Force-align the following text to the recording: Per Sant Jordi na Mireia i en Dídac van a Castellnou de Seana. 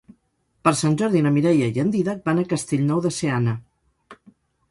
Per 0.67 0.71
Sant 0.79 0.95
Jordi 1.01 1.21
na 1.25 1.31
Mireia 1.35 1.67
i 1.75 1.83
en 1.83 1.91
Dídac 1.95 2.25
van 2.29 2.43
a 2.43 2.47
Castellnou 2.53 3.05
de 3.09 3.11
Seana. 3.19 3.53